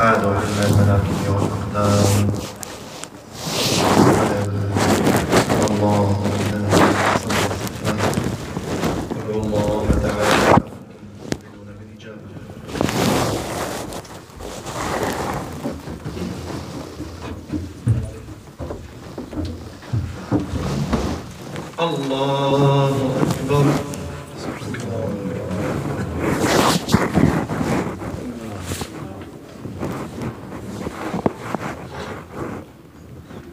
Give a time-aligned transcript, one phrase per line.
[0.00, 2.30] عادوا إلى المناكب والأقدام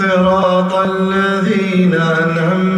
[0.00, 2.69] صراط الذين أنعمت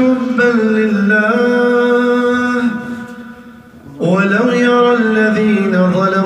[0.00, 2.62] حبا لله
[4.00, 6.19] ولو يرى الذين ظلموا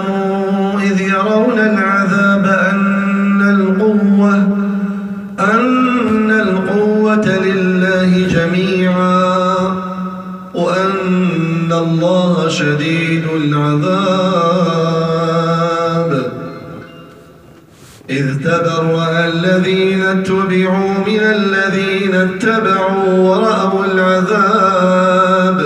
[18.85, 25.59] تبرأ الذين اتبعوا من الذين اتبعوا ورأوا العذاب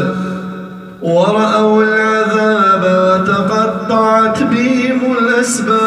[1.02, 5.78] ورأوا العذاب وتقطعت بهم الأسباب.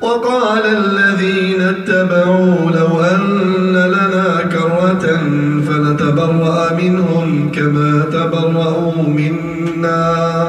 [0.00, 5.06] وقال الذين اتبعوا لو أن لنا كرة
[5.66, 10.48] فنتبرأ منهم كما تبرأوا منا.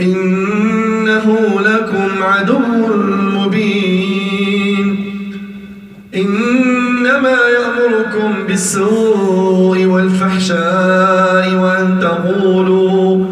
[0.00, 1.26] إنه
[1.60, 2.58] لكم عدو
[3.34, 4.86] مبين.
[6.14, 13.24] إنما يأمركم بالسوء والفحشاء وأن تقولوا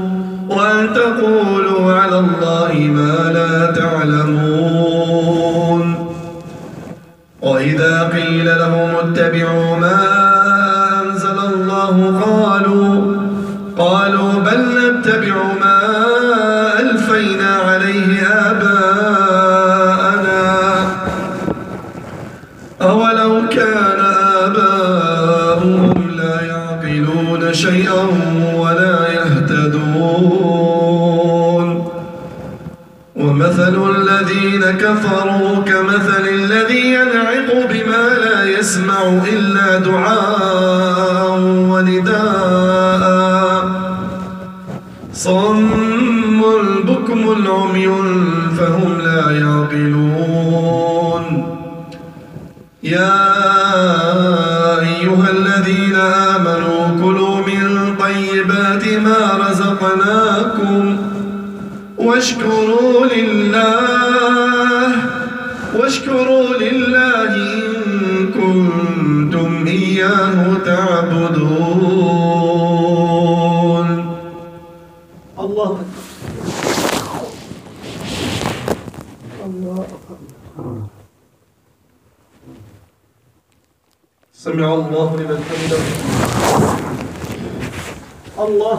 [0.49, 5.37] وأن تقولوا على الله ما لا تعلمون.
[7.43, 9.99] وإذا قيل لهم اتبعوا ما
[11.03, 13.17] أنزل الله قالوا
[13.79, 15.76] قالوا بل نتبع ما
[34.47, 39.03] الذين كفروا كمثل الذي ينعق بما لا يسمع
[39.33, 41.39] إلا دعاء
[41.71, 43.07] ونداء.
[45.15, 46.43] صم
[46.85, 47.89] بكم العمي
[48.59, 51.25] فهم لا يعقلون.
[52.83, 53.23] يا
[54.81, 55.97] أيها الذين
[56.35, 60.26] آمنوا كلوا من طيبات ما رزقناكم
[62.07, 64.89] واشكروا لله
[65.75, 70.39] واشكروا لله إن كنتم إياه
[70.71, 71.87] تعبدون.
[75.39, 75.73] الله
[79.47, 79.87] الله
[84.33, 85.81] سمع الله لمن حمده.
[88.45, 88.79] الله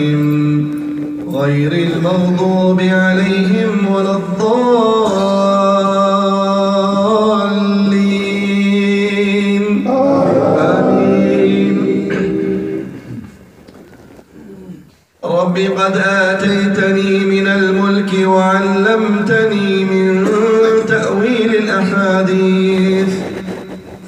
[1.41, 4.45] غير المغضوب عليهم ولا الضالين.
[10.67, 11.77] آمين.
[15.25, 20.27] رب قد آتيتني من الملك وعلمتني من
[20.87, 23.09] تأويل الأحاديث.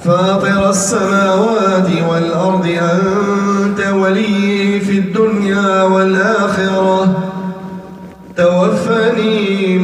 [0.04, 7.03] فاطر السماوات والأرض أنت ولي في الدنيا والآخرة.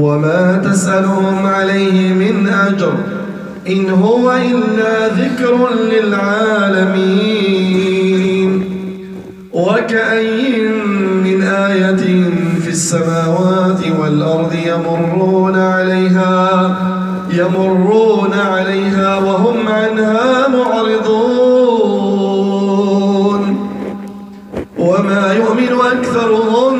[0.00, 2.92] وما تسألهم عليه من أجر.
[3.68, 7.50] إن هو إلا ذكر للعالمين.
[9.52, 10.68] وكأي
[11.24, 12.30] من آية
[12.62, 16.76] في السماوات والأرض يمرون عليها
[17.32, 21.80] يمرون عليها وهم عنها معرضون.
[24.78, 26.79] وما يؤمن أكثرهم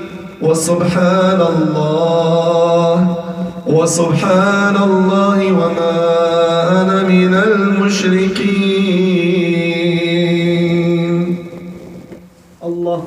[0.41, 3.15] وسبحان الله
[3.67, 5.93] وسبحان الله وما
[6.81, 8.81] أنا من المشركين.
[12.63, 13.03] الله.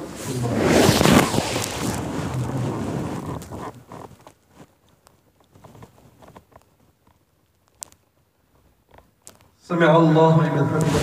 [9.69, 11.03] سمع الله لمن حمده.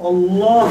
[0.00, 0.70] الله.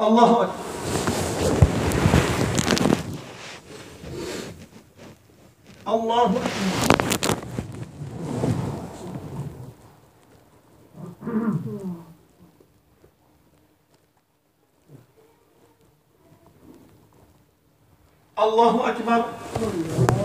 [0.00, 0.54] الله أكبر
[5.88, 6.40] الله أكبر
[18.38, 20.23] الله أكبر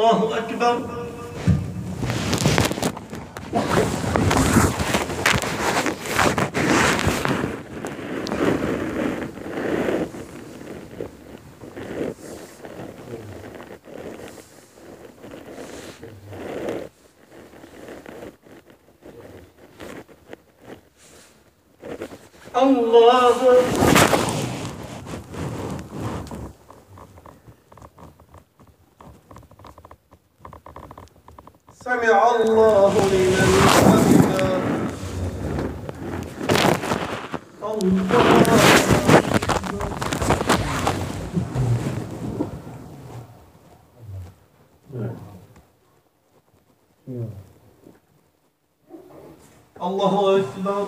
[0.00, 1.00] الله أكبر.
[22.56, 23.89] الله
[32.00, 34.50] سمع الله لمن حمده.
[49.82, 50.86] الله الله أكبر.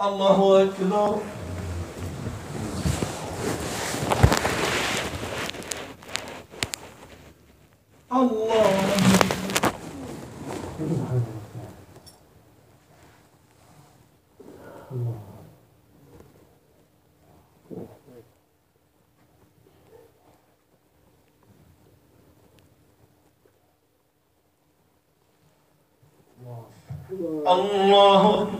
[0.00, 1.39] الله أكبر
[8.12, 8.90] الله.
[27.46, 28.59] الله أكبر